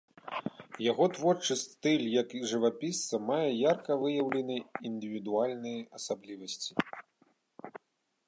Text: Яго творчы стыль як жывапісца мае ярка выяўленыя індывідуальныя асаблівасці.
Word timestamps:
Яго 0.91 1.05
творчы 1.15 1.55
стыль 1.63 2.05
як 2.21 2.29
жывапісца 2.51 3.15
мае 3.29 3.51
ярка 3.71 3.99
выяўленыя 4.03 4.63
індывідуальныя 4.91 5.81
асаблівасці. 5.99 6.71